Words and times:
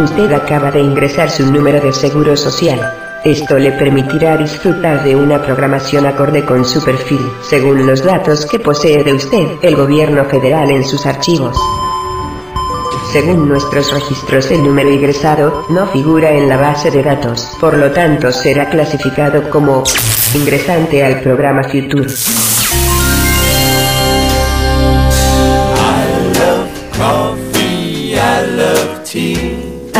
Usted 0.00 0.32
acaba 0.32 0.70
de 0.70 0.80
ingresar 0.80 1.30
su 1.30 1.52
número 1.52 1.78
de 1.78 1.92
seguro 1.92 2.34
social. 2.34 2.80
Esto 3.22 3.58
le 3.58 3.70
permitirá 3.72 4.34
disfrutar 4.38 5.04
de 5.04 5.14
una 5.14 5.42
programación 5.42 6.06
acorde 6.06 6.42
con 6.42 6.64
su 6.64 6.82
perfil, 6.82 7.20
según 7.42 7.86
los 7.86 8.02
datos 8.02 8.46
que 8.46 8.58
posee 8.58 9.04
de 9.04 9.12
usted 9.12 9.58
el 9.60 9.76
gobierno 9.76 10.24
federal 10.24 10.70
en 10.70 10.86
sus 10.86 11.04
archivos. 11.04 11.54
Según 13.12 13.46
nuestros 13.46 13.92
registros 13.92 14.50
el 14.50 14.64
número 14.64 14.90
ingresado 14.90 15.66
no 15.68 15.86
figura 15.88 16.30
en 16.32 16.48
la 16.48 16.56
base 16.56 16.90
de 16.90 17.02
datos, 17.02 17.50
por 17.60 17.76
lo 17.76 17.90
tanto 17.90 18.32
será 18.32 18.70
clasificado 18.70 19.50
como 19.50 19.84
ingresante 20.34 21.04
al 21.04 21.20
programa 21.20 21.62
Future. 21.64 22.08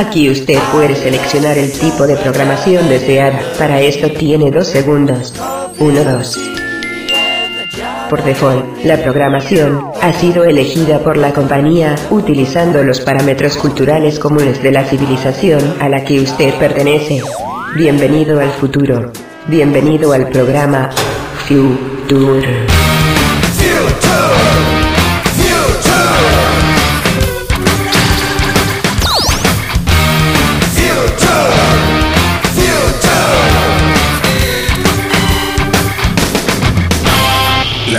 Aquí 0.00 0.30
usted 0.30 0.58
puede 0.72 0.96
seleccionar 0.96 1.58
el 1.58 1.70
tipo 1.70 2.06
de 2.06 2.16
programación 2.16 2.88
deseada. 2.88 3.38
Para 3.58 3.82
esto 3.82 4.10
tiene 4.10 4.50
dos 4.50 4.66
segundos. 4.66 5.34
1, 5.78 6.04
2. 6.04 6.38
Por 8.08 8.24
default, 8.24 8.82
la 8.82 8.96
programación 8.96 9.90
ha 10.00 10.14
sido 10.14 10.44
elegida 10.44 11.00
por 11.00 11.18
la 11.18 11.34
compañía 11.34 11.96
utilizando 12.08 12.82
los 12.82 13.02
parámetros 13.02 13.58
culturales 13.58 14.18
comunes 14.18 14.62
de 14.62 14.72
la 14.72 14.84
civilización 14.84 15.60
a 15.80 15.90
la 15.90 16.02
que 16.02 16.22
usted 16.22 16.54
pertenece. 16.54 17.20
Bienvenido 17.76 18.40
al 18.40 18.52
futuro. 18.52 19.12
Bienvenido 19.48 20.14
al 20.14 20.30
programa 20.30 20.88
Future. 21.46 22.79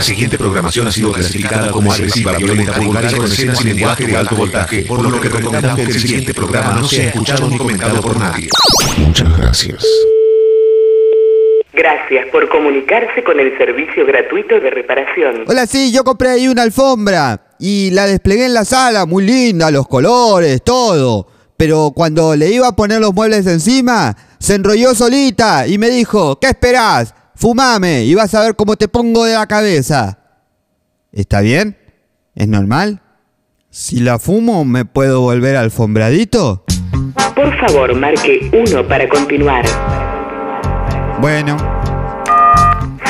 La 0.01 0.05
siguiente 0.05 0.35
programación 0.35 0.87
ha 0.87 0.91
sido 0.91 1.11
clasificada 1.11 1.69
como 1.69 1.93
agresiva, 1.93 2.35
violenta, 2.35 2.79
vulgar 2.79 3.05
y 3.05 3.15
con 3.15 3.25
escenas 3.27 3.61
y 3.61 3.65
lenguaje 3.65 4.07
de 4.07 4.17
alto 4.17 4.35
voltaje, 4.35 4.81
por 4.87 4.99
lo 4.99 5.21
que 5.21 5.29
recomendamos 5.29 5.75
que 5.75 5.91
el 5.91 5.93
siguiente 5.93 6.33
programa 6.33 6.79
no 6.79 6.87
sea 6.87 7.09
escuchado 7.09 7.47
ni 7.47 7.55
comentado 7.55 8.01
por 8.01 8.17
nadie. 8.17 8.49
Muchas 8.97 9.37
gracias. 9.37 9.85
Gracias 11.71 12.25
por 12.31 12.49
comunicarse 12.49 13.23
con 13.23 13.39
el 13.39 13.55
servicio 13.59 14.03
gratuito 14.07 14.59
de 14.59 14.71
reparación. 14.71 15.43
Hola, 15.45 15.67
sí, 15.67 15.91
yo 15.91 16.03
compré 16.03 16.29
ahí 16.29 16.47
una 16.47 16.63
alfombra 16.63 17.39
y 17.59 17.91
la 17.91 18.07
desplegué 18.07 18.45
en 18.45 18.55
la 18.55 18.65
sala, 18.65 19.05
muy 19.05 19.23
linda, 19.23 19.69
los 19.69 19.87
colores, 19.87 20.63
todo. 20.63 21.27
Pero 21.57 21.91
cuando 21.93 22.35
le 22.35 22.49
iba 22.49 22.67
a 22.67 22.75
poner 22.75 23.01
los 23.01 23.13
muebles 23.13 23.45
encima, 23.45 24.17
se 24.39 24.55
enrolló 24.55 24.95
solita 24.95 25.67
y 25.67 25.77
me 25.77 25.91
dijo, 25.91 26.39
¿qué 26.39 26.47
esperás? 26.47 27.13
Fumame 27.41 28.03
y 28.03 28.13
vas 28.13 28.35
a 28.35 28.41
ver 28.41 28.55
cómo 28.55 28.75
te 28.75 28.87
pongo 28.87 29.25
de 29.25 29.33
la 29.33 29.47
cabeza. 29.47 30.19
¿Está 31.11 31.41
bien? 31.41 31.75
¿Es 32.35 32.47
normal? 32.47 33.01
Si 33.71 33.99
la 33.99 34.19
fumo, 34.19 34.63
¿me 34.63 34.85
puedo 34.85 35.21
volver 35.21 35.55
alfombradito? 35.55 36.63
Por 37.35 37.59
favor, 37.59 37.95
marque 37.95 38.47
1 38.53 38.87
para 38.87 39.09
continuar. 39.09 39.65
Bueno, 41.19 41.57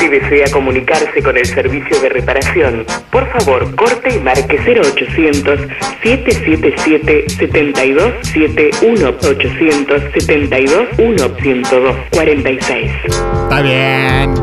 Si 0.02 0.08
desea 0.08 0.50
comunicarse 0.50 1.22
con 1.22 1.38
el 1.38 1.46
servicio 1.46 2.00
de 2.00 2.08
reparación, 2.08 2.84
por 3.12 3.24
favor, 3.30 3.72
corte 3.76 4.16
y 4.16 4.18
marque 4.18 4.58
0800 4.58 5.60
777 6.02 7.26
7271 7.28 9.08
872 9.10 10.82
102 10.96 11.96
46. 12.10 12.90
está 13.04 13.62
bien. 13.62 14.34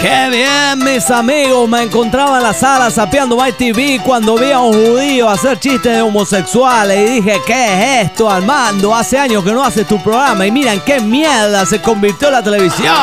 ¡Qué 0.00 0.28
bien, 0.30 0.82
mis 0.82 1.10
amigos! 1.10 1.68
Me 1.68 1.82
encontraba 1.82 2.38
en 2.38 2.42
la 2.42 2.54
sala 2.54 2.90
sapeando 2.90 3.36
My 3.36 3.52
TV 3.52 4.00
cuando 4.04 4.36
vi 4.36 4.50
a 4.50 4.60
un 4.60 4.72
judío 4.72 5.28
hacer 5.28 5.58
chistes 5.58 5.94
de 5.94 6.00
homosexuales 6.00 6.98
y 6.98 7.14
dije, 7.16 7.38
¿qué 7.46 7.64
es 7.64 8.06
esto, 8.06 8.30
Armando? 8.30 8.94
Hace 8.94 9.18
años 9.18 9.44
que 9.44 9.52
no 9.52 9.62
haces 9.62 9.86
tu 9.86 10.02
programa 10.02 10.46
y 10.46 10.50
miren 10.50 10.80
qué 10.86 11.00
mierda 11.00 11.66
se 11.66 11.82
convirtió 11.82 12.30
la 12.30 12.42
televisión. 12.42 12.94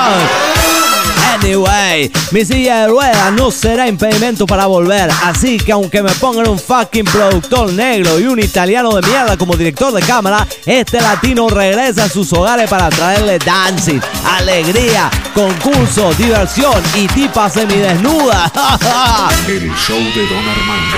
Anyway, 1.34 2.12
mi 2.32 2.46
silla 2.46 2.82
de 2.82 2.88
ruedas 2.88 3.34
no 3.34 3.52
será 3.52 3.88
impedimento 3.88 4.46
para 4.46 4.66
volver, 4.66 5.10
así 5.24 5.58
que 5.58 5.72
aunque 5.72 6.02
me 6.02 6.12
pongan 6.12 6.48
un 6.48 6.58
fucking 6.60 7.06
productor 7.06 7.72
negro 7.74 8.20
y 8.20 8.26
un 8.26 8.40
italiano 8.40 8.96
de 8.96 9.08
mierda 9.08 9.38
como 9.38 9.56
director 9.56 9.94
de 9.94 10.02
cámara, 10.02 10.48
este 10.66 11.02
latino 11.02 11.50
regresa 11.50 12.06
a 12.06 12.10
sus 12.10 12.32
hogares 12.34 12.70
para 12.70 12.90
traerle 12.90 13.40
dancing, 13.40 14.00
alegría, 14.38 15.10
concurso, 15.34 16.14
diversión 16.14 16.82
y 16.96 17.08
tipas 17.08 17.54
semidesnudas. 17.54 18.52
El 19.48 19.72
show 19.76 20.00
de 20.00 20.28
Don 20.28 20.50
Armando. 20.50 20.98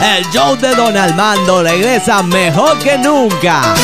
El 0.00 0.30
show 0.30 0.56
de 0.56 0.74
Don 0.74 0.96
Armando 0.96 1.62
regresa 1.62 2.22
mejor 2.22 2.78
que 2.78 2.98
nunca. 2.98 3.74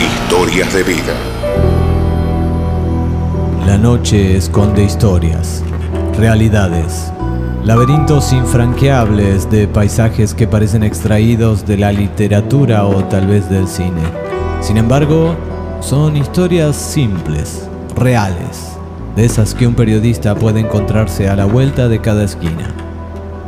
Historias 0.00 0.72
de 0.72 0.82
vida. 0.82 1.35
La 3.66 3.78
noche 3.78 4.36
esconde 4.36 4.84
historias, 4.84 5.64
realidades, 6.16 7.12
laberintos 7.64 8.32
infranqueables 8.32 9.50
de 9.50 9.66
paisajes 9.66 10.34
que 10.34 10.46
parecen 10.46 10.84
extraídos 10.84 11.66
de 11.66 11.76
la 11.76 11.90
literatura 11.90 12.86
o 12.86 13.02
tal 13.06 13.26
vez 13.26 13.50
del 13.50 13.66
cine. 13.66 14.02
Sin 14.60 14.76
embargo, 14.76 15.34
son 15.80 16.16
historias 16.16 16.76
simples, 16.76 17.68
reales, 17.96 18.78
de 19.16 19.24
esas 19.24 19.52
que 19.52 19.66
un 19.66 19.74
periodista 19.74 20.36
puede 20.36 20.60
encontrarse 20.60 21.28
a 21.28 21.34
la 21.34 21.46
vuelta 21.46 21.88
de 21.88 22.00
cada 22.00 22.22
esquina. 22.22 22.72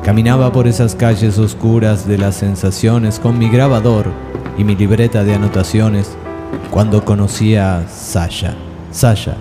Caminaba 0.02 0.50
por 0.50 0.66
esas 0.66 0.96
calles 0.96 1.38
oscuras 1.38 2.08
de 2.08 2.18
las 2.18 2.34
sensaciones 2.34 3.20
con 3.20 3.38
mi 3.38 3.48
grabador 3.48 4.06
y 4.58 4.64
mi 4.64 4.74
libreta 4.74 5.22
de 5.22 5.36
anotaciones 5.36 6.10
cuando 6.72 7.04
conocí 7.04 7.54
a 7.54 7.86
Sasha. 7.88 8.56
Sasha, 8.90 9.36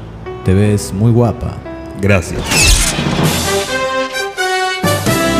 te 0.48 0.54
ves 0.54 0.94
muy 0.94 1.12
guapa. 1.12 1.58
Gracias. 2.00 2.42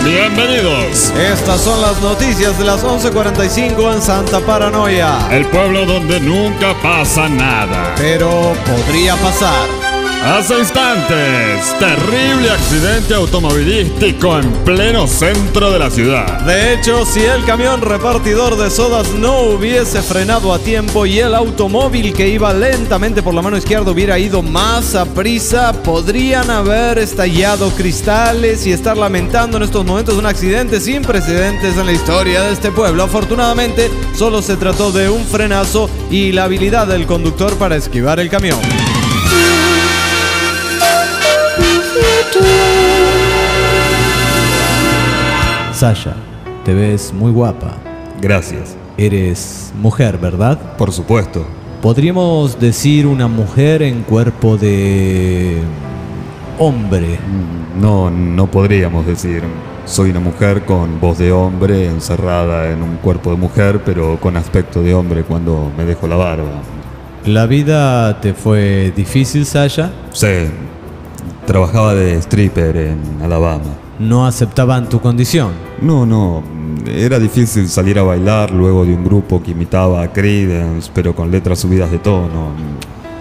Bienvenidos. 0.04 1.14
Estas 1.18 1.62
son 1.62 1.82
las 1.82 2.02
noticias 2.02 2.60
de 2.60 2.66
las 2.66 2.84
11:45 2.84 3.94
en 3.94 4.02
Santa 4.02 4.42
Paranoia. 4.42 5.30
El 5.32 5.46
pueblo 5.46 5.86
donde 5.86 6.20
nunca 6.20 6.74
pasa 6.84 7.30
nada. 7.30 7.96
Pero 7.96 8.54
podría 8.66 9.16
pasar. 9.16 9.87
Hace 10.24 10.60
instantes, 10.60 11.80
terrible 11.80 12.52
accidente 12.52 13.14
automovilístico 13.14 14.38
en 14.40 14.52
pleno 14.64 15.08
centro 15.08 15.72
de 15.72 15.80
la 15.80 15.90
ciudad. 15.90 16.42
De 16.42 16.74
hecho, 16.74 17.06
si 17.06 17.22
el 17.22 17.46
camión 17.46 17.82
repartidor 17.82 18.58
de 18.58 18.70
sodas 18.70 19.14
no 19.14 19.40
hubiese 19.42 20.02
frenado 20.02 20.54
a 20.54 20.60
tiempo 20.60 21.06
y 21.06 21.20
el 21.20 21.34
automóvil 21.34 22.14
que 22.14 22.28
iba 22.28 22.54
lentamente 22.54 23.24
por 23.24 23.34
la 23.34 23.42
mano 23.42 23.58
izquierda 23.58 23.92
hubiera 23.92 24.20
ido 24.20 24.42
más 24.42 24.96
a 24.96 25.06
prisa, 25.06 25.72
podrían 25.84 26.50
haber 26.50 26.98
estallado 26.98 27.70
cristales 27.72 28.68
y 28.68 28.74
estar 28.74 28.98
lamentando 28.98 29.58
en 29.58 29.64
estos 29.64 29.86
momentos 29.86 30.16
un 30.16 30.26
accidente 30.26 30.82
sin 30.82 31.04
precedentes 31.04 31.78
en 31.78 31.86
la 31.86 31.94
historia 31.94 32.42
de 32.42 32.54
este 32.54 32.72
pueblo. 32.72 33.04
Afortunadamente, 33.04 33.90
solo 34.14 34.42
se 34.42 34.58
trató 34.58 34.92
de 34.92 35.10
un 35.10 35.24
frenazo 35.26 35.90
y 36.12 36.34
la 36.34 36.44
habilidad 36.44 36.88
del 36.88 37.06
conductor 37.06 37.56
para 37.58 37.78
esquivar 37.78 38.20
el 38.20 38.30
camión. 38.30 38.60
Sasha, 45.78 46.16
te 46.66 46.74
ves 46.74 47.14
muy 47.14 47.32
guapa. 47.32 47.78
Gracias. 48.20 48.76
Eres 48.98 49.72
mujer, 49.80 50.18
¿verdad? 50.18 50.58
Por 50.76 50.92
supuesto. 50.92 51.46
Podríamos 51.84 52.60
decir 52.60 53.06
una 53.06 53.28
mujer 53.28 53.84
en 53.84 54.02
cuerpo 54.02 54.58
de 54.58 55.60
hombre. 56.58 57.20
No, 57.80 58.10
no 58.10 58.48
podríamos 58.48 59.06
decir. 59.06 59.44
Soy 59.86 60.10
una 60.10 60.20
mujer 60.20 60.66
con 60.66 61.00
voz 61.00 61.20
de 61.20 61.32
hombre 61.32 61.86
encerrada 61.86 62.72
en 62.72 62.82
un 62.82 62.98
cuerpo 62.98 63.30
de 63.30 63.38
mujer, 63.38 63.82
pero 63.86 64.20
con 64.20 64.36
aspecto 64.36 64.82
de 64.82 64.96
hombre 64.96 65.22
cuando 65.22 65.72
me 65.78 65.86
dejo 65.86 66.08
la 66.08 66.16
barba. 66.16 66.60
¿La 67.24 67.46
vida 67.46 68.20
te 68.20 68.34
fue 68.34 68.92
difícil, 68.96 69.46
Sasha? 69.46 69.92
Sí. 70.12 70.48
Trabajaba 71.46 71.94
de 71.94 72.16
stripper 72.16 72.78
en 72.78 73.22
Alabama. 73.22 73.87
¿No 74.00 74.28
aceptaban 74.28 74.90
tu 74.90 75.00
condición? 75.02 75.52
No, 75.82 76.06
no. 76.06 76.44
Era 76.86 77.20
difícil 77.20 77.68
salir 77.68 77.98
a 77.98 78.04
bailar 78.04 78.52
luego 78.52 78.86
de 78.86 78.94
un 78.94 79.04
grupo 79.04 79.42
que 79.42 79.52
imitaba 79.52 80.04
a 80.04 80.14
Creedence, 80.14 80.92
pero 80.94 81.16
con 81.16 81.32
letras 81.32 81.60
subidas 81.60 81.90
de 81.90 81.98
tono. 82.00 82.52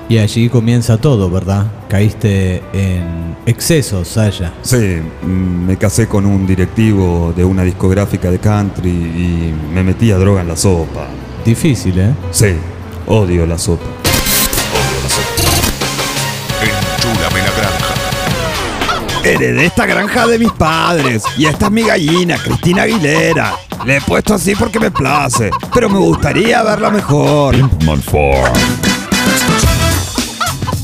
Y 0.09 0.19
allí 0.19 0.49
comienza 0.49 0.99
todo, 0.99 1.29
¿verdad? 1.31 1.67
Caíste 1.89 2.63
en 2.73 3.37
excesos, 3.45 4.07
Saya. 4.07 4.53
Sí, 4.63 4.99
me 5.27 5.77
casé 5.77 6.07
con 6.07 6.27
un 6.27 6.47
directivo 6.47 7.33
de 7.37 7.45
una 7.45 7.65
discográfica 7.65 8.31
de 8.31 8.39
country 8.39 8.91
y 8.91 9.55
me 9.75 9.83
metí 9.83 10.13
a 10.13 10.19
droga 10.19 10.43
en 10.43 10.49
la 10.49 10.57
sopa. 10.57 11.09
Difícil, 11.45 11.99
¿eh? 11.99 12.15
Sí, 12.31 12.55
odio 13.07 13.47
la 13.47 13.59
sopa. 13.59 13.85
Heredé 19.27 19.67
esta 19.67 19.87
granja 19.87 20.25
de 20.29 20.39
mis 20.39 20.53
padres 20.53 21.25
y 21.37 21.47
esta 21.47 21.67
es 21.67 21.73
mi 21.73 21.83
gallina, 21.83 22.39
Cristina 22.39 22.83
Aguilera. 22.83 23.57
Le 23.85 23.97
he 23.97 24.01
puesto 24.01 24.35
así 24.35 24.55
porque 24.55 24.79
me 24.79 24.93
place, 24.93 25.51
pero 25.75 25.89
me 25.89 25.99
gustaría 25.99 26.63
verla 26.63 26.91
mejor. 26.91 27.57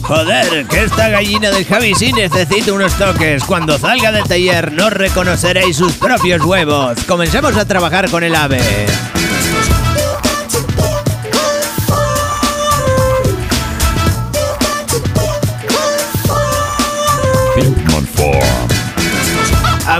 Joder, 0.03 0.67
que 0.67 0.83
esta 0.83 1.09
gallina 1.09 1.53
del 1.53 1.65
Javi 1.65 1.95
sí 1.95 2.13
necesita 2.13 2.73
unos 2.73 2.93
toques. 2.99 3.45
Cuando 3.45 3.79
salga 3.79 4.11
del 4.11 4.25
taller 4.25 4.73
no 4.73 4.91
reconoceréis 4.91 5.77
sus 5.77 5.93
propios 5.93 6.45
huevos. 6.45 6.99
Comencemos 7.07 7.57
a 7.57 7.65
trabajar 7.65 8.11
con 8.11 8.25
el 8.25 8.35
ave. 8.35 8.61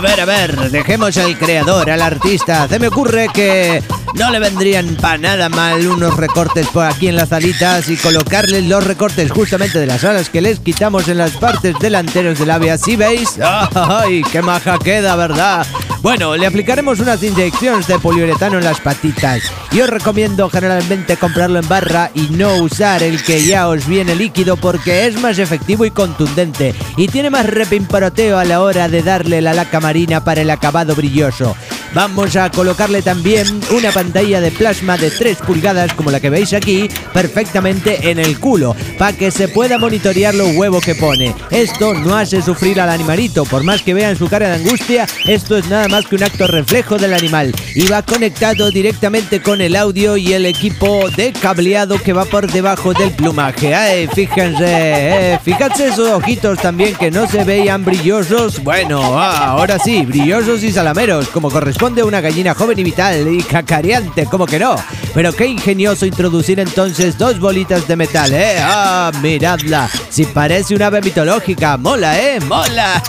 ver, 0.03 0.19
a 0.19 0.25
ver, 0.25 0.69
dejemos 0.69 1.15
al 1.15 1.37
creador, 1.37 1.89
al 1.89 2.01
artista. 2.01 2.67
Se 2.67 2.77
me 2.77 2.87
ocurre 2.89 3.29
que 3.33 3.81
no 4.15 4.29
le 4.31 4.39
vendrían 4.39 4.95
para 4.95 5.17
nada 5.17 5.47
mal 5.47 5.87
unos 5.87 6.17
recortes 6.17 6.67
por 6.67 6.85
aquí 6.85 7.07
en 7.07 7.15
las 7.15 7.31
alitas 7.31 7.87
y 7.89 7.95
colocarles 7.95 8.65
los 8.65 8.85
recortes 8.85 9.31
justamente 9.31 9.79
de 9.79 9.85
las 9.85 10.03
alas 10.03 10.29
que 10.29 10.41
les 10.41 10.59
quitamos 10.59 11.07
en 11.07 11.19
las 11.19 11.31
partes 11.31 11.75
delanteras 11.79 12.37
del 12.37 12.51
ave. 12.51 12.69
¿Así 12.69 12.97
veis? 12.97 13.39
¡Ay, 13.41 14.23
qué 14.29 14.41
maja 14.41 14.77
queda, 14.77 15.15
verdad! 15.15 15.65
Bueno, 16.03 16.35
le 16.35 16.45
aplicaremos 16.45 16.99
unas 16.99 17.23
inyecciones 17.23 17.87
de 17.87 17.97
poliuretano 17.97 18.57
en 18.57 18.65
las 18.65 18.81
patitas. 18.81 19.41
Yo 19.71 19.87
recomiendo 19.87 20.49
generalmente 20.49 21.15
comprarlo 21.15 21.59
en 21.59 21.67
barra 21.69 22.11
y 22.13 22.23
no 22.23 22.57
usar 22.57 23.01
el 23.01 23.23
que 23.23 23.45
ya 23.45 23.69
os 23.69 23.87
viene 23.87 24.13
líquido 24.13 24.57
porque 24.57 25.07
es 25.07 25.17
más 25.21 25.39
efectivo 25.39 25.85
y 25.85 25.91
contundente 25.91 26.75
y 26.97 27.07
tiene 27.07 27.29
más 27.29 27.45
repimparoteo 27.45 28.37
a 28.37 28.43
la 28.43 28.61
hora 28.61 28.89
de 28.89 29.01
darle 29.01 29.41
la 29.41 29.53
laca 29.53 29.79
marina 29.79 30.25
para 30.25 30.41
el 30.41 30.49
acabado 30.49 30.93
brilloso. 30.93 31.55
Vamos 31.93 32.35
a 32.35 32.49
colocarle 32.49 33.03
también 33.03 33.61
una 33.71 33.91
pantalla 33.91 34.41
de 34.41 34.51
plasma 34.51 34.97
de 34.97 35.11
3 35.11 35.37
pulgadas 35.37 35.93
como 35.93 36.09
la 36.09 36.19
que 36.19 36.31
veis 36.31 36.51
aquí 36.53 36.89
perfectamente 37.13 38.09
en 38.09 38.17
el 38.17 38.39
culo 38.39 38.75
para 38.97 39.15
que 39.15 39.29
se 39.29 39.47
pueda 39.47 39.77
monitorear 39.77 40.33
los 40.33 40.55
huevos 40.55 40.83
que 40.83 40.95
pone. 40.95 41.35
Esto 41.51 41.93
no 41.93 42.17
hace 42.17 42.41
sufrir 42.41 42.81
al 42.81 42.89
animalito, 42.89 43.45
por 43.45 43.63
más 43.63 43.83
que 43.83 43.93
vean 43.93 44.17
su 44.17 44.27
cara 44.27 44.49
de 44.49 44.55
angustia, 44.55 45.05
esto 45.27 45.55
es 45.55 45.69
nada 45.69 45.87
más 45.87 45.92
que 46.01 46.15
un 46.15 46.23
acto 46.23 46.47
reflejo 46.47 46.97
del 46.97 47.13
animal 47.13 47.53
y 47.75 47.85
va 47.85 48.01
conectado 48.01 48.71
directamente 48.71 49.43
con 49.43 49.61
el 49.61 49.75
audio 49.75 50.17
y 50.17 50.33
el 50.33 50.47
equipo 50.47 51.07
de 51.11 51.31
cableado 51.31 52.01
que 52.01 52.13
va 52.13 52.25
por 52.25 52.51
debajo 52.51 52.93
del 52.93 53.11
plumaje. 53.11 53.75
Ay, 53.75 54.07
fíjense, 54.07 54.65
eh, 54.65 55.39
fíjense 55.43 55.89
esos 55.89 56.09
ojitos 56.09 56.57
también 56.57 56.95
que 56.95 57.11
no 57.11 57.27
se 57.27 57.43
veían 57.43 57.85
brillosos. 57.85 58.63
Bueno, 58.63 59.19
ah, 59.19 59.49
ahora 59.49 59.77
sí, 59.77 60.03
brillosos 60.03 60.63
y 60.63 60.71
salameros, 60.71 61.27
como 61.27 61.51
corresponde 61.51 62.01
a 62.01 62.05
una 62.05 62.21
gallina 62.21 62.55
joven 62.55 62.79
y 62.79 62.83
vital 62.83 63.31
y 63.31 63.43
cacareante, 63.43 64.25
como 64.25 64.47
que 64.47 64.57
no. 64.57 64.75
Pero 65.13 65.31
qué 65.31 65.45
ingenioso 65.45 66.07
introducir 66.07 66.59
entonces 66.59 67.17
dos 67.17 67.39
bolitas 67.39 67.87
de 67.87 67.95
metal, 67.95 68.33
¿eh? 68.33 68.57
Ah, 68.59 69.11
miradla, 69.21 69.87
si 70.09 70.25
parece 70.25 70.75
una 70.75 70.87
ave 70.87 71.01
mitológica, 71.01 71.77
mola, 71.77 72.19
¿eh? 72.19 72.39
Mola. 72.39 73.01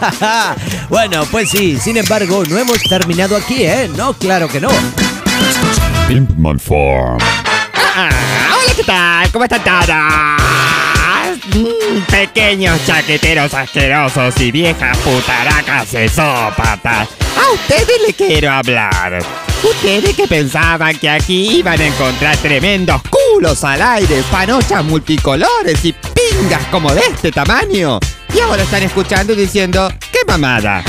bueno, 0.90 1.24
pues 1.30 1.48
sí, 1.50 1.78
sin 1.78 1.96
embargo, 1.96 2.42
no 2.48 2.58
hemos 2.58 2.82
terminado 2.82 3.36
aquí, 3.36 3.64
¿eh? 3.64 3.90
No, 3.96 4.12
claro 4.12 4.48
que 4.48 4.60
no. 4.60 4.68
Pimpman 6.06 6.60
Farm. 6.60 7.18
Ah, 7.96 8.10
hola, 8.52 8.74
¿qué 8.76 8.84
tal? 8.84 9.32
¿Cómo 9.32 9.44
están 9.44 9.64
todos? 9.64 10.44
Mm, 11.54 12.02
pequeños 12.10 12.84
chaqueteros 12.86 13.54
asquerosos 13.54 14.38
y 14.40 14.52
viejas 14.52 14.98
putaracas 14.98 15.92
de 15.92 16.08
sópatas. 16.08 17.23
A 17.44 17.52
ustedes 17.52 18.00
les 18.06 18.16
quiero 18.16 18.50
hablar. 18.50 19.18
Ustedes 19.62 20.16
que 20.16 20.26
pensaban 20.26 20.96
que 20.96 21.10
aquí 21.10 21.58
iban 21.58 21.78
a 21.78 21.86
encontrar 21.86 22.36
tremendos 22.38 23.02
culos 23.10 23.62
al 23.64 23.82
aire, 23.82 24.22
panochas 24.30 24.82
multicolores 24.82 25.84
y 25.84 25.92
pingas 25.92 26.64
como 26.70 26.92
de 26.94 27.00
este 27.00 27.30
tamaño. 27.30 27.98
Y 28.34 28.40
ahora 28.40 28.62
están 28.62 28.82
escuchando 28.82 29.34
y 29.34 29.36
diciendo, 29.36 29.92
¡qué 30.10 30.20
mamada! 30.26 30.82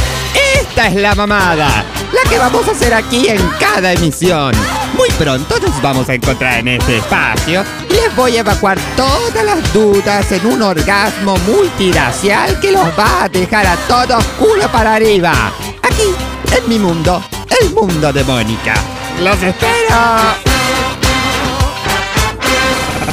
Esta 0.61 0.87
es 0.87 0.95
la 0.95 1.13
mamada, 1.13 1.85
la 2.13 2.29
que 2.29 2.37
vamos 2.37 2.67
a 2.67 2.71
hacer 2.71 2.93
aquí 2.93 3.27
en 3.27 3.41
cada 3.59 3.91
emisión. 3.91 4.53
Muy 4.95 5.09
pronto 5.11 5.59
nos 5.59 5.81
vamos 5.81 6.07
a 6.07 6.13
encontrar 6.13 6.59
en 6.59 6.69
este 6.69 6.97
espacio 6.97 7.65
y 7.89 7.93
les 7.93 8.15
voy 8.15 8.37
a 8.37 8.39
evacuar 8.39 8.77
todas 8.95 9.43
las 9.43 9.73
dudas 9.73 10.31
en 10.31 10.45
un 10.45 10.61
orgasmo 10.61 11.35
multiracial 11.39 12.59
que 12.61 12.71
los 12.71 12.85
va 12.97 13.25
a 13.25 13.29
dejar 13.29 13.67
a 13.67 13.75
todos 13.87 14.23
culo 14.39 14.71
para 14.71 14.95
arriba. 14.95 15.51
Aquí, 15.83 16.15
en 16.55 16.69
mi 16.69 16.79
mundo, 16.79 17.23
el 17.61 17.71
mundo 17.71 18.13
de 18.13 18.23
Mónica. 18.23 18.73
¡Los 19.21 19.41
espero! 19.41 20.45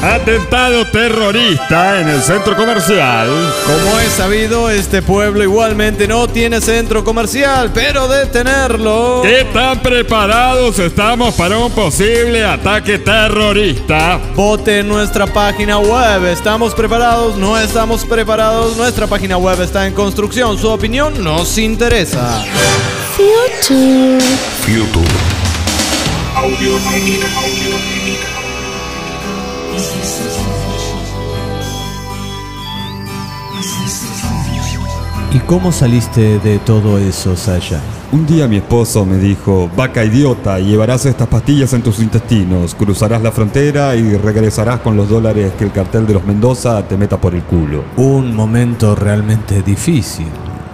Atentado 0.01 0.85
terrorista 0.91 2.01
en 2.01 2.09
el 2.09 2.21
centro 2.21 2.57
comercial. 2.57 3.29
Como 3.65 3.99
es 3.99 4.11
sabido, 4.11 4.69
este 4.69 5.01
pueblo 5.01 5.43
igualmente 5.43 6.07
no 6.09 6.27
tiene 6.27 6.59
centro 6.59 7.05
comercial, 7.05 7.71
pero 7.73 8.09
de 8.09 8.25
tenerlo. 8.25 9.21
¿Qué 9.23 9.45
tan 9.53 9.79
preparados 9.81 10.77
estamos 10.79 11.33
para 11.35 11.57
un 11.57 11.71
posible 11.71 12.43
ataque 12.43 12.99
terrorista? 12.99 14.19
Vote 14.35 14.79
en 14.79 14.89
nuestra 14.89 15.25
página 15.25 15.77
web. 15.79 16.25
¿Estamos 16.25 16.73
preparados? 16.73 17.37
No 17.37 17.57
estamos 17.57 18.03
preparados. 18.03 18.75
Nuestra 18.75 19.07
página 19.07 19.37
web 19.37 19.61
está 19.61 19.87
en 19.87 19.93
construcción. 19.93 20.57
Su 20.57 20.69
opinión 20.69 21.23
nos 21.23 21.57
interesa. 21.57 22.43
YouTube. 23.17 25.07
¿Y 35.31 35.39
cómo 35.39 35.71
saliste 35.71 36.39
de 36.39 36.57
todo 36.59 36.97
eso, 36.97 37.35
Saya? 37.35 37.79
Un 38.11 38.25
día 38.25 38.47
mi 38.47 38.57
esposo 38.57 39.05
me 39.05 39.17
dijo, 39.17 39.69
vaca 39.75 40.03
idiota, 40.03 40.57
llevarás 40.57 41.05
estas 41.05 41.27
pastillas 41.27 41.73
en 41.73 41.83
tus 41.83 41.99
intestinos, 41.99 42.73
cruzarás 42.73 43.21
la 43.21 43.31
frontera 43.31 43.95
y 43.95 44.17
regresarás 44.17 44.79
con 44.79 44.97
los 44.97 45.07
dólares 45.07 45.53
que 45.57 45.65
el 45.65 45.71
cartel 45.71 46.07
de 46.07 46.13
los 46.13 46.25
Mendoza 46.25 46.87
te 46.87 46.97
meta 46.97 47.21
por 47.21 47.35
el 47.35 47.43
culo. 47.43 47.83
Un 47.97 48.35
momento 48.35 48.95
realmente 48.95 49.61
difícil. 49.61 50.27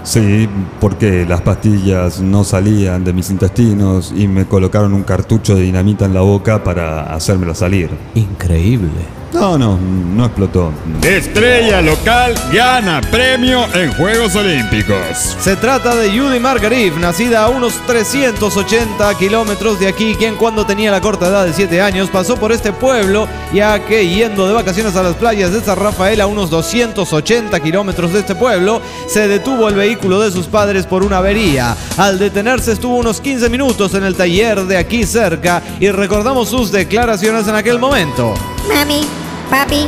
Sí, 0.04 0.48
porque 0.80 1.26
las 1.26 1.42
pastillas 1.42 2.22
no 2.22 2.44
salían 2.44 3.04
de 3.04 3.14
mis 3.14 3.30
intestinos 3.30 4.14
y 4.16 4.28
me 4.28 4.46
colocaron 4.46 4.94
un 4.94 5.04
cartucho 5.04 5.56
de 5.56 5.64
dinamita 5.64 6.06
en 6.06 6.14
la 6.14 6.22
boca 6.22 6.64
para 6.64 7.14
hacérmela 7.14 7.54
salir. 7.54 7.90
Increíble. 8.16 9.19
No, 9.32 9.58
no, 9.60 9.78
no 9.78 10.26
explotó. 10.26 10.72
Estrella 11.04 11.82
local 11.82 12.34
gana 12.52 13.00
premio 13.02 13.66
en 13.76 13.92
Juegos 13.94 14.36
Olímpicos. 14.36 15.36
Se 15.40 15.56
trata 15.56 15.96
de 15.96 16.10
Judy 16.10 16.40
Margarif, 16.40 16.98
nacida 16.98 17.44
a 17.44 17.50
unos 17.50 17.74
380 17.86 19.14
kilómetros 19.16 19.80
de 19.80 19.88
aquí, 19.88 20.16
quien 20.16 20.36
cuando 20.36 20.66
tenía 20.66 20.92
la 20.92 21.00
corta 21.00 21.28
edad 21.28 21.46
de 21.46 21.54
7 21.54 21.80
años 21.80 22.10
pasó 22.10 22.38
por 22.38 22.52
este 22.52 22.74
pueblo, 22.74 23.28
ya 23.54 23.86
que 23.86 24.08
yendo 24.08 24.48
de 24.48 24.54
vacaciones 24.54 24.96
a 24.96 25.04
las 25.04 25.16
playas 25.16 25.54
de 25.54 25.62
San 25.62 25.78
Rafael 25.78 26.22
a 26.22 26.28
unos 26.28 26.50
280 26.50 27.60
kilómetros 27.60 28.14
de 28.14 28.20
este 28.20 28.34
pueblo, 28.34 28.82
se 29.08 29.28
detuvo 29.28 29.70
el 29.70 29.76
vehículo 29.76 30.20
de 30.22 30.32
sus 30.32 30.48
padres 30.48 30.88
por 30.88 31.04
una 31.04 31.20
avería. 31.20 31.78
Al 31.98 32.18
detenerse 32.18 32.72
estuvo 32.72 32.98
unos 32.98 33.22
15 33.22 33.50
minutos 33.50 33.94
en 33.94 34.06
el 34.06 34.16
taller 34.16 34.66
de 34.66 34.78
aquí 34.78 35.06
cerca 35.06 35.62
y 35.80 35.90
recordamos 35.92 36.50
sus 36.50 36.72
declaraciones 36.72 37.48
en 37.48 37.56
aquel 37.56 37.78
momento. 37.78 38.34
Mami, 38.70 39.02
papi, 39.50 39.88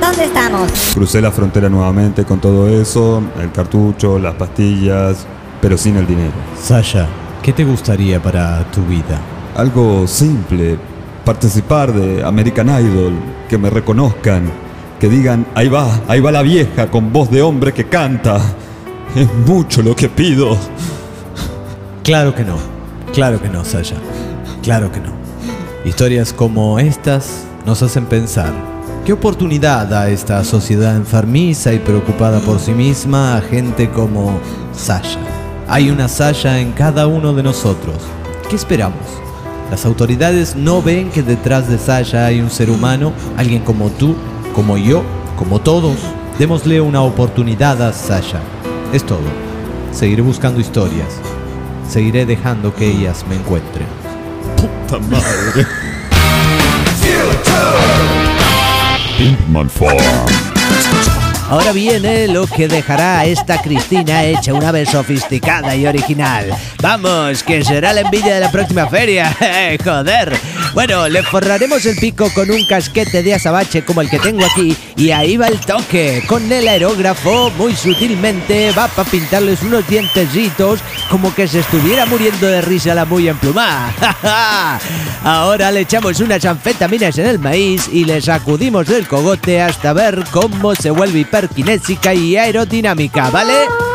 ¿dónde 0.00 0.24
estamos? 0.24 0.70
Crucé 0.92 1.20
la 1.20 1.30
frontera 1.30 1.68
nuevamente 1.68 2.24
con 2.24 2.40
todo 2.40 2.68
eso, 2.68 3.22
el 3.40 3.52
cartucho, 3.52 4.18
las 4.18 4.34
pastillas, 4.34 5.24
pero 5.60 5.78
sin 5.78 5.96
el 5.96 6.06
dinero. 6.06 6.32
Saya, 6.60 7.06
¿qué 7.42 7.52
te 7.52 7.64
gustaría 7.64 8.20
para 8.20 8.64
tu 8.72 8.82
vida? 8.82 9.20
Algo 9.56 10.08
simple, 10.08 10.76
participar 11.24 11.92
de 11.92 12.24
American 12.24 12.68
Idol, 12.68 13.12
que 13.48 13.56
me 13.56 13.70
reconozcan, 13.70 14.50
que 14.98 15.08
digan, 15.08 15.46
ahí 15.54 15.68
va, 15.68 16.00
ahí 16.08 16.18
va 16.18 16.32
la 16.32 16.42
vieja 16.42 16.90
con 16.90 17.12
voz 17.12 17.30
de 17.30 17.40
hombre 17.40 17.72
que 17.72 17.84
canta. 17.84 18.40
Es 19.14 19.32
mucho 19.46 19.80
lo 19.80 19.94
que 19.94 20.08
pido. 20.08 20.56
Claro 22.02 22.34
que 22.34 22.44
no. 22.44 22.56
Claro 23.12 23.40
que 23.40 23.48
no, 23.48 23.64
Saya. 23.64 23.96
Claro 24.62 24.90
que 24.90 24.98
no. 24.98 25.12
Historias 25.84 26.32
como 26.32 26.78
estas 26.80 27.44
nos 27.64 27.82
hacen 27.82 28.06
pensar 28.06 28.52
¿Qué 29.04 29.12
oportunidad 29.12 29.88
da 29.88 30.08
esta 30.10 30.44
sociedad 30.44 30.94
enfermiza 30.94 31.72
y 31.72 31.80
preocupada 31.80 32.38
por 32.38 32.60
sí 32.60 32.70
misma 32.70 33.36
a 33.36 33.40
gente 33.40 33.90
como 33.90 34.38
Sasha? 34.72 35.18
Hay 35.66 35.90
una 35.90 36.06
Sasha 36.06 36.60
en 36.60 36.70
cada 36.70 37.08
uno 37.08 37.32
de 37.32 37.42
nosotros. 37.42 37.96
¿Qué 38.48 38.54
esperamos? 38.54 39.00
Las 39.72 39.84
autoridades 39.86 40.54
no 40.54 40.82
ven 40.82 41.10
que 41.10 41.24
detrás 41.24 41.68
de 41.68 41.78
Sasha 41.78 42.26
hay 42.26 42.40
un 42.40 42.48
ser 42.48 42.70
humano, 42.70 43.12
alguien 43.36 43.64
como 43.64 43.90
tú, 43.90 44.14
como 44.54 44.78
yo, 44.78 45.02
como 45.36 45.60
todos. 45.60 45.96
Démosle 46.38 46.80
una 46.80 47.02
oportunidad 47.02 47.82
a 47.82 47.92
Sasha. 47.92 48.38
Es 48.92 49.04
todo. 49.04 49.18
Seguiré 49.90 50.22
buscando 50.22 50.60
historias. 50.60 51.08
Seguiré 51.88 52.24
dejando 52.24 52.72
que 52.72 52.86
ellas 52.86 53.24
me 53.28 53.34
encuentren. 53.34 53.88
Puta 54.56 55.00
madre. 55.00 55.66
Ahora 61.48 61.72
viene 61.72 62.28
lo 62.28 62.46
que 62.46 62.66
dejará 62.66 63.20
a 63.20 63.26
esta 63.26 63.60
Cristina 63.60 64.24
hecha 64.24 64.54
una 64.54 64.72
vez 64.72 64.88
sofisticada 64.88 65.76
y 65.76 65.86
original. 65.86 66.46
Vamos, 66.80 67.42
que 67.42 67.62
será 67.62 67.92
la 67.92 68.00
envidia 68.00 68.36
de 68.36 68.40
la 68.40 68.50
próxima 68.50 68.86
feria. 68.86 69.36
Joder. 69.84 70.32
Bueno, 70.74 71.06
le 71.08 71.22
forraremos 71.22 71.84
el 71.84 71.96
pico 71.96 72.30
con 72.34 72.50
un 72.50 72.64
casquete 72.64 73.22
de 73.22 73.34
azabache 73.34 73.84
como 73.84 74.00
el 74.00 74.08
que 74.08 74.18
tengo 74.18 74.44
aquí 74.44 74.74
y 74.96 75.10
ahí 75.10 75.36
va 75.36 75.48
el 75.48 75.60
toque. 75.60 76.22
Con 76.26 76.50
el 76.50 76.66
aerógrafo, 76.66 77.50
muy 77.58 77.76
sutilmente, 77.76 78.72
va 78.72 78.88
para 78.88 79.08
pintarles 79.08 79.62
unos 79.62 79.86
dientecitos 79.86 80.80
como 81.10 81.34
que 81.34 81.46
se 81.46 81.60
estuviera 81.60 82.06
muriendo 82.06 82.46
de 82.46 82.62
risa 82.62 82.94
la 82.94 83.04
muy 83.04 83.28
emplumada. 83.28 83.92
Ahora 85.22 85.70
le 85.70 85.80
echamos 85.80 86.20
unas 86.20 86.44
anfetaminas 86.44 87.18
en 87.18 87.26
el 87.26 87.38
maíz 87.38 87.88
y 87.92 88.06
le 88.06 88.22
sacudimos 88.22 88.88
el 88.88 89.06
cogote 89.06 89.60
hasta 89.60 89.92
ver 89.92 90.24
cómo 90.30 90.74
se 90.74 90.90
vuelve 90.90 91.20
hiperkinésica 91.20 92.14
y 92.14 92.36
aerodinámica, 92.36 93.28
¿vale? 93.28 93.91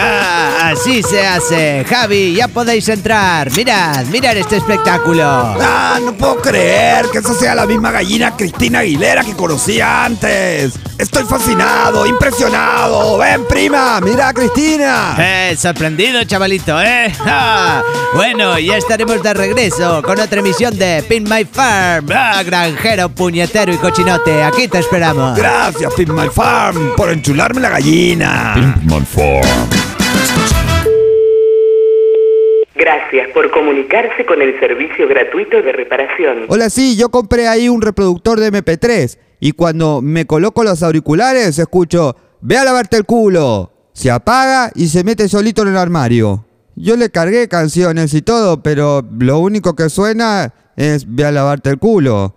Ah, 0.00 0.70
así 0.72 1.02
se 1.02 1.26
hace. 1.26 1.84
Javi, 1.88 2.34
ya 2.34 2.48
podéis 2.48 2.88
entrar. 2.88 3.50
Mirad, 3.52 4.04
mirad 4.06 4.36
este 4.36 4.56
espectáculo. 4.56 5.24
Ah, 5.24 5.98
no 6.02 6.12
puedo 6.12 6.36
creer 6.36 7.06
que 7.10 7.18
esa 7.18 7.34
sea 7.34 7.54
la 7.54 7.66
misma 7.66 7.90
gallina 7.90 8.36
Cristina 8.36 8.80
Aguilera 8.80 9.24
que 9.24 9.34
conocía 9.34 10.04
antes. 10.04 10.74
Estoy 10.98 11.24
fascinado, 11.24 12.06
impresionado. 12.06 13.18
Ven, 13.18 13.46
prima, 13.46 14.00
mira 14.00 14.28
a 14.28 14.34
Cristina. 14.34 15.14
Eh, 15.18 15.56
sorprendido, 15.56 16.22
chavalito, 16.24 16.80
¿eh? 16.80 17.12
Ah, 17.30 17.82
bueno, 18.14 18.58
ya 18.58 18.76
estaremos 18.76 19.22
de 19.22 19.34
regreso 19.34 20.02
con 20.02 20.18
otra 20.18 20.40
emisión 20.40 20.76
de 20.78 21.04
Pin 21.08 21.24
My 21.24 21.44
Farm. 21.44 22.08
Ah, 22.12 22.42
granjero, 22.42 23.08
puñetero 23.10 23.72
y 23.72 23.76
cochinote, 23.76 24.42
aquí 24.42 24.66
te 24.66 24.78
esperamos. 24.78 25.36
Gracias, 25.36 25.92
Pin 25.94 26.14
My 26.14 26.28
Farm, 26.28 26.94
por 26.96 27.10
enchularme 27.10 27.60
la 27.60 27.68
gallina. 27.68 28.54
Pinkman 28.54 29.06
Farm. 29.06 29.87
Gracias 32.88 33.28
por 33.34 33.50
comunicarse 33.50 34.24
con 34.24 34.40
el 34.40 34.58
servicio 34.58 35.06
gratuito 35.06 35.60
de 35.60 35.72
reparación. 35.72 36.46
Hola, 36.48 36.70
sí, 36.70 36.96
yo 36.96 37.10
compré 37.10 37.46
ahí 37.46 37.68
un 37.68 37.82
reproductor 37.82 38.40
de 38.40 38.50
MP3 38.50 39.18
y 39.40 39.52
cuando 39.52 40.00
me 40.00 40.24
coloco 40.24 40.64
los 40.64 40.82
auriculares 40.82 41.58
escucho, 41.58 42.16
ve 42.40 42.56
a 42.56 42.64
lavarte 42.64 42.96
el 42.96 43.04
culo. 43.04 43.72
Se 43.92 44.10
apaga 44.10 44.72
y 44.74 44.88
se 44.88 45.04
mete 45.04 45.28
solito 45.28 45.60
en 45.60 45.68
el 45.68 45.76
armario. 45.76 46.46
Yo 46.76 46.96
le 46.96 47.10
cargué 47.10 47.46
canciones 47.46 48.14
y 48.14 48.22
todo, 48.22 48.62
pero 48.62 49.06
lo 49.18 49.38
único 49.38 49.76
que 49.76 49.90
suena 49.90 50.54
es 50.74 51.14
ve 51.14 51.26
a 51.26 51.30
lavarte 51.30 51.68
el 51.68 51.78
culo. 51.78 52.36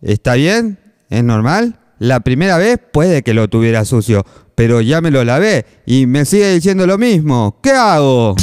¿Está 0.00 0.34
bien? 0.34 0.80
¿Es 1.10 1.22
normal? 1.22 1.78
La 2.00 2.18
primera 2.18 2.58
vez 2.58 2.80
puede 2.92 3.22
que 3.22 3.34
lo 3.34 3.46
tuviera 3.46 3.84
sucio, 3.84 4.26
pero 4.56 4.80
ya 4.80 5.00
me 5.00 5.12
lo 5.12 5.22
lavé 5.22 5.64
y 5.86 6.06
me 6.06 6.24
sigue 6.24 6.52
diciendo 6.52 6.88
lo 6.88 6.98
mismo. 6.98 7.60
¿Qué 7.62 7.70
hago? 7.70 8.34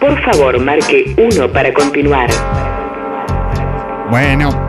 Por 0.00 0.20
favor, 0.22 0.58
marque 0.60 1.14
1 1.16 1.48
para 1.52 1.72
continuar. 1.74 2.30
Bueno, 4.10 4.66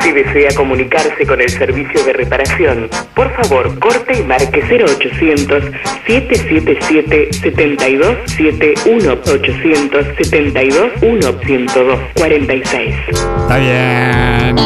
Si 0.00 0.12
desea 0.12 0.50
comunicarse 0.54 1.26
con 1.26 1.40
el 1.40 1.50
servicio 1.50 2.02
de 2.04 2.12
reparación, 2.12 2.88
por 3.14 3.30
favor, 3.34 3.78
corte 3.78 4.20
y 4.20 4.22
marque 4.22 4.62
0800 4.62 5.64
777 6.06 7.28
7271 7.32 9.12
800 9.12 10.06
72 10.16 10.92
102 11.00 11.98
46. 12.14 12.94
está 13.10 13.56
bien. 13.58 14.56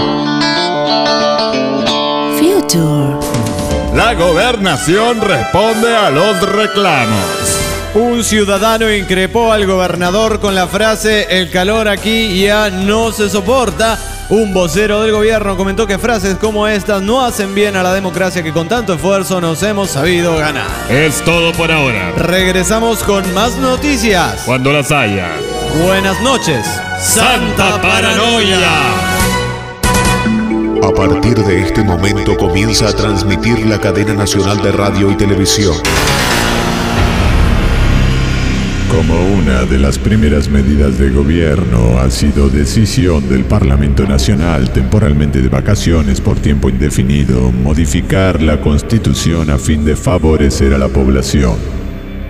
Future. 2.38 3.16
La 3.95 4.14
gobernación 4.14 5.21
responde 5.21 5.97
a 5.97 6.11
los 6.11 6.52
reclamos. 6.57 7.62
Un 7.94 8.25
ciudadano 8.25 8.90
increpó 8.90 9.52
al 9.52 9.66
gobernador 9.66 10.40
con 10.40 10.54
la 10.54 10.66
frase 10.66 11.26
el 11.28 11.50
calor 11.50 11.88
aquí 11.88 12.40
ya 12.40 12.70
no 12.70 13.12
se 13.12 13.28
soporta. 13.28 13.99
Un 14.30 14.54
vocero 14.54 15.02
del 15.02 15.12
gobierno 15.12 15.58
comentó 15.58 15.87
que 15.87 15.99
frases 15.99 16.37
como 16.37 16.66
estas 16.66 17.02
no 17.02 17.22
hacen 17.22 17.54
bien 17.54 17.76
a 17.76 17.82
la 17.82 17.92
democracia 17.92 18.42
que 18.42 18.50
con 18.50 18.66
tanto 18.66 18.94
esfuerzo 18.94 19.42
nos 19.42 19.62
hemos 19.62 19.90
sabido 19.90 20.38
ganar. 20.38 20.70
Es 20.88 21.20
todo 21.22 21.52
por 21.52 21.70
ahora. 21.70 22.12
Regresamos 22.16 23.02
con 23.02 23.30
más 23.34 23.56
noticias. 23.56 24.40
Cuando 24.46 24.72
las 24.72 24.90
haya. 24.90 25.28
Buenas 25.84 26.18
noches. 26.22 26.64
¡Santa 26.99 27.78
paranoia! 27.82 28.70
A 30.82 30.94
partir 30.94 31.34
de 31.44 31.61
este 31.61 31.82
momento 31.82 32.38
comienza 32.38 32.88
a 32.88 32.92
transmitir 32.94 33.66
la 33.66 33.78
cadena 33.78 34.14
nacional 34.14 34.62
de 34.62 34.72
radio 34.72 35.11
y 35.11 35.16
televisión. 35.16 35.75
Como 38.92 39.14
una 39.38 39.64
de 39.64 39.78
las 39.78 39.99
primeras 39.99 40.50
medidas 40.50 40.99
de 40.99 41.08
gobierno 41.08 41.99
ha 41.99 42.11
sido 42.11 42.50
decisión 42.50 43.26
del 43.26 43.46
Parlamento 43.46 44.06
Nacional 44.06 44.70
temporalmente 44.70 45.40
de 45.40 45.49
vacaciones 45.49 46.20
por 46.20 46.38
tiempo 46.38 46.68
indefinido 46.68 47.50
modificar 47.52 48.42
la 48.42 48.61
constitución 48.61 49.49
a 49.49 49.56
fin 49.56 49.87
de 49.87 49.96
favorecer 49.96 50.75
a 50.75 50.78
la 50.78 50.88
población, 50.88 51.54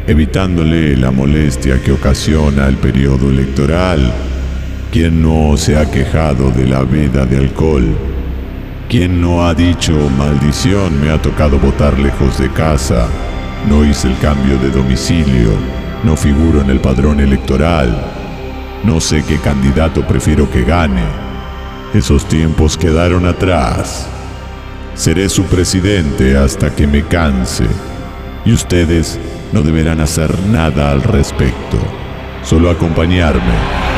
evitándole 0.06 0.96
la 0.96 1.10
molestia 1.10 1.82
que 1.82 1.90
ocasiona 1.90 2.68
el 2.68 2.76
periodo 2.76 3.30
electoral. 3.30 4.12
¿Quién 4.92 5.20
no 5.20 5.56
se 5.56 5.76
ha 5.76 5.90
quejado 5.90 6.52
de 6.52 6.68
la 6.68 6.84
veda 6.84 7.26
de 7.26 7.38
alcohol? 7.38 7.88
¿Quién 8.88 9.20
no 9.20 9.44
ha 9.44 9.52
dicho 9.52 9.94
maldición 10.16 11.00
me 11.00 11.10
ha 11.10 11.20
tocado 11.20 11.58
votar 11.58 11.98
lejos 11.98 12.38
de 12.38 12.48
casa? 12.52 13.08
No 13.68 13.84
hice 13.84 14.06
el 14.06 14.18
cambio 14.18 14.58
de 14.58 14.70
domicilio. 14.70 15.81
No 16.04 16.16
figuro 16.16 16.60
en 16.60 16.70
el 16.70 16.80
padrón 16.80 17.20
electoral. 17.20 17.96
No 18.82 19.00
sé 19.00 19.24
qué 19.24 19.38
candidato 19.38 20.04
prefiero 20.06 20.50
que 20.50 20.64
gane. 20.64 21.04
Esos 21.94 22.26
tiempos 22.26 22.76
quedaron 22.76 23.24
atrás. 23.26 24.08
Seré 24.94 25.28
su 25.28 25.44
presidente 25.44 26.36
hasta 26.36 26.74
que 26.74 26.88
me 26.88 27.04
canse. 27.04 27.66
Y 28.44 28.52
ustedes 28.52 29.20
no 29.52 29.62
deberán 29.62 30.00
hacer 30.00 30.36
nada 30.50 30.90
al 30.90 31.02
respecto. 31.02 31.78
Solo 32.42 32.70
acompañarme. 32.70 33.92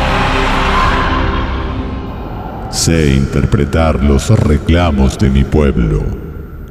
Sé 2.70 3.14
interpretar 3.14 4.04
los 4.04 4.28
reclamos 4.28 5.16
de 5.18 5.30
mi 5.30 5.44
pueblo. 5.44 6.02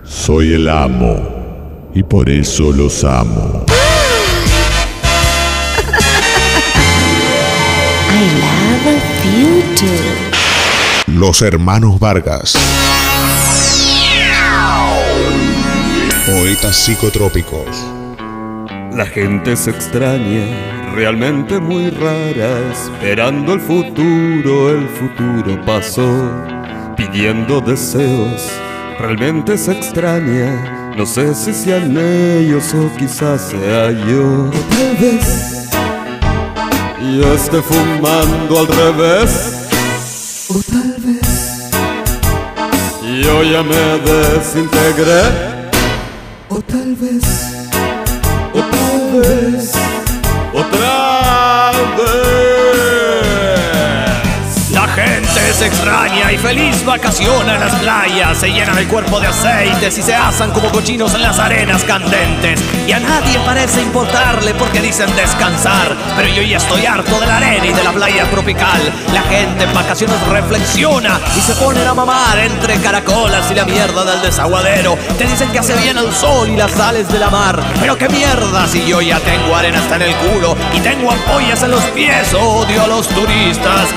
Soy 0.03 0.53
el 0.53 0.69
amo. 0.69 1.89
Y 1.95 2.03
por 2.03 2.29
eso 2.29 2.71
los 2.71 3.03
amo. 3.03 3.65
I 8.15 8.21
love 8.41 9.01
future. 9.23 9.97
Los 11.07 11.41
hermanos 11.41 11.99
Vargas. 11.99 12.53
Poetas 16.27 16.75
psicotrópicos. 16.75 17.67
La 18.93 19.07
gente 19.07 19.55
se 19.55 19.71
extraña, 19.71 20.45
realmente 20.93 21.59
muy 21.59 21.89
rara, 21.89 22.59
esperando 22.71 23.53
el 23.53 23.59
futuro, 23.59 24.69
el 24.69 24.87
futuro 24.89 25.59
pasó, 25.65 26.31
pidiendo 26.95 27.61
deseos, 27.61 28.47
realmente 28.99 29.57
se 29.57 29.71
extraña, 29.71 30.93
no 30.95 31.07
sé 31.07 31.33
si 31.33 31.51
sean 31.51 31.97
ellos 31.97 32.75
o 32.75 32.95
quizás 32.95 33.49
sea 33.49 33.89
yo. 33.89 34.51
Tal 34.69 34.97
vez 34.97 35.52
yo 37.03 37.33
esté 37.33 37.61
fumando 37.61 38.59
al 38.59 38.67
revés, 38.67 39.67
o 40.49 40.61
tal 40.71 40.95
vez 40.99 41.69
yo 43.23 43.43
ya 43.43 43.61
me 43.63 43.99
desintegré, 43.99 45.21
o 46.49 46.61
tal 46.61 46.95
vez 46.95 47.03
vez, 47.03 47.23
otra 48.53 49.19
vez. 49.19 50.02
Extraña 55.65 56.31
y 56.31 56.37
feliz 56.37 56.83
vacaciona 56.85 57.55
en 57.55 57.59
las 57.59 57.75
playas. 57.75 58.37
Se 58.37 58.51
llenan 58.51 58.77
el 58.77 58.87
cuerpo 58.87 59.19
de 59.19 59.27
aceites 59.27 59.97
y 59.97 60.01
se 60.01 60.13
asan 60.13 60.51
como 60.51 60.69
cochinos 60.69 61.13
en 61.13 61.21
las 61.21 61.39
arenas 61.39 61.83
candentes. 61.83 62.61
Y 62.87 62.91
a 62.91 62.99
nadie 62.99 63.39
parece 63.45 63.81
importarle 63.81 64.53
porque 64.55 64.81
dicen 64.81 65.13
descansar. 65.15 65.95
Pero 66.15 66.27
yo 66.29 66.41
ya 66.41 66.57
estoy 66.57 66.85
harto 66.85 67.19
de 67.19 67.27
la 67.27 67.37
arena 67.37 67.65
y 67.65 67.73
de 67.73 67.83
la 67.83 67.91
playa 67.91 68.29
tropical. 68.29 68.81
La 69.13 69.21
gente 69.23 69.63
en 69.63 69.73
vacaciones 69.73 70.21
reflexiona 70.27 71.19
y 71.37 71.41
se 71.41 71.53
ponen 71.55 71.87
a 71.87 71.93
mamar 71.93 72.37
entre 72.39 72.77
caracolas 72.77 73.49
y 73.51 73.55
la 73.55 73.65
mierda 73.65 74.03
del 74.03 74.21
desaguadero. 74.21 74.97
Te 75.17 75.25
dicen 75.25 75.49
que 75.51 75.59
hace 75.59 75.75
bien 75.75 75.97
el 75.97 76.13
sol 76.13 76.49
y 76.49 76.57
las 76.57 76.71
sales 76.71 77.07
de 77.09 77.19
la 77.19 77.29
mar. 77.29 77.61
Pero 77.79 77.97
qué 77.97 78.09
mierda 78.09 78.67
si 78.67 78.85
yo 78.85 79.01
ya 79.01 79.19
tengo 79.19 79.55
arena 79.55 79.79
hasta 79.79 79.95
en 79.95 80.01
el 80.03 80.15
culo 80.15 80.57
y 80.73 80.79
tengo 80.79 81.11
ampollas 81.11 81.63
en 81.63 81.71
los 81.71 81.83
pies. 81.85 82.33
Odio 82.33 82.83
a 82.83 82.87
los 82.87 83.07
turistas, 83.07 83.89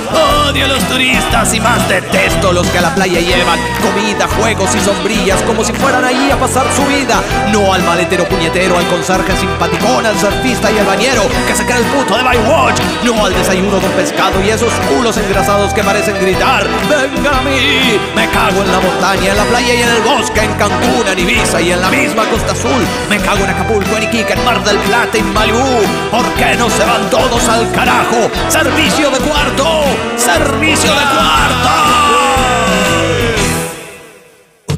odio 0.49 0.65
a 0.67 0.69
los 0.69 0.85
turistas 0.85 1.56
y 1.57 1.61
más 1.61 1.89
detesto 1.89 2.53
los 2.53 2.67
que 2.69 2.79
a 2.79 2.83
la 2.83 2.95
playa 2.95 3.19
llevan 3.19 3.59
comida, 3.81 4.29
juegos 4.39 4.75
y 4.75 4.81
sombrillas 4.81 5.41
como 5.43 5.65
si 5.65 5.73
fueran 5.73 6.05
allí 6.05 6.31
a 6.31 6.39
pasar 6.39 6.67
su 6.75 6.85
vida. 6.85 7.23
No 7.51 7.73
al 7.73 7.83
maletero 7.83 8.29
puñetero, 8.29 8.77
al 8.77 8.87
conserje 8.89 9.35
simpaticón, 9.37 10.05
al 10.05 10.19
surfista 10.19 10.71
y 10.71 10.79
al 10.79 10.87
bañero 10.87 11.23
que 11.47 11.55
se 11.55 11.65
cree 11.65 11.79
el 11.79 11.85
puto 11.87 12.17
de 12.17 12.23
Watch. 12.23 12.81
No 13.05 13.25
al 13.25 13.33
desayuno 13.33 13.79
con 13.81 13.91
pescado 13.93 14.43
y 14.45 14.51
esos 14.51 14.73
culos 14.91 15.17
engrasados 15.17 15.73
que 15.73 15.83
parecen 15.83 16.19
gritar. 16.21 16.67
Venga 16.91 17.39
a 17.39 17.43
mí, 17.43 17.99
me 18.15 18.29
cago 18.29 18.63
en 18.63 18.73
la 18.73 18.81
montaña, 18.81 19.31
en 19.31 19.37
la 19.37 19.45
playa 19.45 19.75
y 19.75 19.83
en 19.83 19.89
el 19.89 20.03
bosque, 20.03 20.41
en 20.41 20.53
Cancún, 20.55 21.09
en 21.09 21.19
Ibiza 21.19 21.61
y 21.63 21.73
en 21.73 21.81
la 21.81 21.89
misma 21.89 22.29
Costa 22.29 22.53
Azul. 22.53 22.85
Me 23.09 23.19
cago 23.19 23.45
en 23.45 23.51
Acapulco, 23.51 23.97
en 23.97 24.03
Iquique, 24.03 24.35
en 24.35 24.45
Mar 24.45 24.63
del 24.63 24.79
Plata 24.79 25.17
y 25.17 25.21
en 25.21 25.33
Malibú. 25.33 25.81
¿Por 26.11 26.27
qué 26.35 26.55
no 26.57 26.69
se 26.69 26.85
van 26.85 27.09
todos 27.09 27.49
al 27.49 27.71
carajo? 27.73 28.31
Servicio 28.49 29.11
de 29.11 29.19
cuarto, 29.19 29.85
servicio 30.17 30.91
de 30.91 31.05
cuarto. 31.15 31.46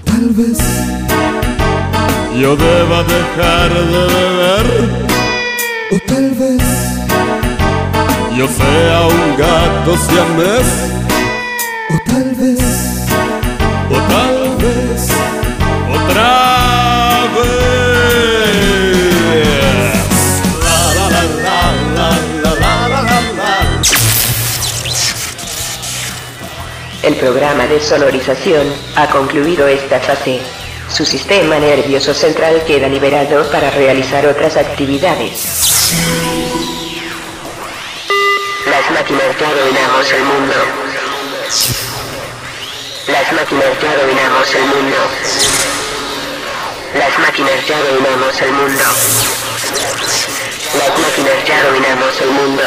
Tal 0.04 0.28
vez 0.30 0.58
yo 2.40 2.56
deba 2.56 3.02
dejar 3.02 3.70
de 3.92 4.00
beber. 4.14 4.66
O 5.90 5.98
tal 6.06 6.30
vez 6.40 6.62
yo 8.36 8.46
sea 8.46 9.00
un 9.06 9.36
gato 9.36 9.96
siamés. 10.06 10.68
O 11.90 11.96
tal 12.10 12.34
vez, 12.34 12.60
El 27.08 27.16
programa 27.16 27.66
de 27.66 27.80
sonorización 27.80 28.70
ha 28.94 29.08
concluido 29.08 29.66
esta 29.66 29.98
fase. 29.98 30.40
Su 30.90 31.06
sistema 31.06 31.58
nervioso 31.58 32.12
central 32.12 32.62
queda 32.66 32.86
liberado 32.86 33.50
para 33.50 33.70
realizar 33.70 34.26
otras 34.26 34.58
actividades. 34.58 35.40
Las 38.66 38.90
máquinas 38.90 39.38
ya 39.40 39.54
dominamos 39.54 40.12
el 40.12 40.22
mundo. 40.22 40.54
Las 43.06 43.32
máquinas 43.32 43.80
ya 43.80 43.96
dominamos 43.96 44.54
el 44.54 44.66
mundo. 44.66 44.96
Las 46.92 47.18
máquinas 47.20 47.66
ya 47.66 47.78
dominamos 47.84 48.42
el 48.42 48.52
mundo. 48.52 48.82
Las 50.76 50.98
máquinas 51.00 51.44
ya 51.46 51.64
dominamos 51.64 52.20
el 52.20 52.30
mundo. 52.32 52.62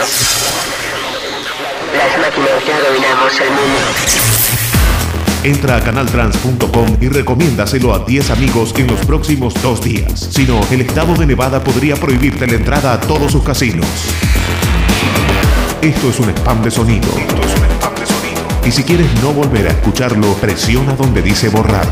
Las 1.94 2.18
máquinas 2.18 2.66
ya 2.66 2.80
dominamos 2.80 3.40
el 3.40 3.52
mundo. 3.52 4.21
Entra 5.44 5.78
a 5.78 5.82
canaltrans.com 5.82 6.98
y 7.02 7.08
recomiéndaselo 7.08 7.96
a 7.96 8.06
10 8.06 8.30
amigos 8.30 8.76
en 8.78 8.86
los 8.86 9.04
próximos 9.08 9.56
dos 9.64 9.82
días. 9.84 10.30
Si 10.30 10.46
no, 10.46 10.62
el 10.70 10.82
estado 10.82 11.16
de 11.16 11.26
Nevada 11.26 11.64
podría 11.64 11.96
prohibirte 11.96 12.46
la 12.46 12.54
entrada 12.54 12.94
a 12.94 13.00
todos 13.00 13.32
sus 13.32 13.44
casinos. 13.44 13.88
Esto 15.82 16.10
es 16.12 16.20
un 16.20 16.30
spam 16.30 16.62
de 16.62 16.70
sonido. 16.70 17.08
Esto 17.18 17.42
es 17.42 17.58
un 17.58 17.66
spam 17.72 17.96
de 17.96 18.06
sonido. 18.06 18.42
Y 18.68 18.72
si 18.72 18.84
quieres 18.84 19.08
no 19.24 19.34
volver 19.34 19.68
a 19.68 19.72
escucharlo, 19.72 20.32
presiona 20.36 20.94
donde 20.94 21.24
dice 21.24 21.50
borrar. 21.50 21.88